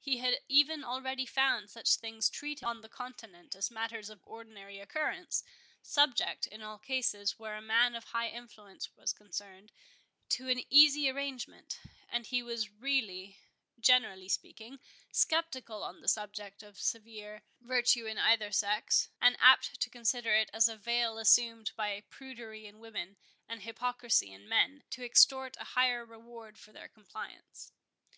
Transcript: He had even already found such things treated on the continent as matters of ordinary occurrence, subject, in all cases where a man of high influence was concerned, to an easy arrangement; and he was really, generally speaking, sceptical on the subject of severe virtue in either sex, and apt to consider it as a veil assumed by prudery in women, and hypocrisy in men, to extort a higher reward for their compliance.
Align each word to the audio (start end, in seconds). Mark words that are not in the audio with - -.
He 0.00 0.16
had 0.16 0.40
even 0.48 0.82
already 0.82 1.26
found 1.26 1.68
such 1.68 1.96
things 1.96 2.30
treated 2.30 2.64
on 2.64 2.80
the 2.80 2.88
continent 2.88 3.54
as 3.54 3.70
matters 3.70 4.08
of 4.08 4.22
ordinary 4.26 4.78
occurrence, 4.78 5.44
subject, 5.82 6.46
in 6.46 6.62
all 6.62 6.78
cases 6.78 7.38
where 7.38 7.56
a 7.56 7.60
man 7.60 7.94
of 7.94 8.04
high 8.04 8.30
influence 8.30 8.96
was 8.96 9.12
concerned, 9.12 9.72
to 10.30 10.48
an 10.48 10.64
easy 10.70 11.10
arrangement; 11.10 11.78
and 12.08 12.24
he 12.28 12.42
was 12.42 12.70
really, 12.70 13.36
generally 13.78 14.30
speaking, 14.30 14.80
sceptical 15.12 15.82
on 15.82 16.00
the 16.00 16.08
subject 16.08 16.62
of 16.62 16.80
severe 16.80 17.42
virtue 17.60 18.06
in 18.06 18.16
either 18.16 18.50
sex, 18.50 19.10
and 19.20 19.36
apt 19.40 19.78
to 19.80 19.90
consider 19.90 20.32
it 20.34 20.48
as 20.54 20.70
a 20.70 20.76
veil 20.78 21.18
assumed 21.18 21.72
by 21.76 22.02
prudery 22.08 22.64
in 22.64 22.78
women, 22.80 23.18
and 23.46 23.60
hypocrisy 23.60 24.32
in 24.32 24.48
men, 24.48 24.84
to 24.88 25.04
extort 25.04 25.54
a 25.60 25.64
higher 25.76 26.02
reward 26.02 26.56
for 26.58 26.72
their 26.72 26.88
compliance. 26.88 27.72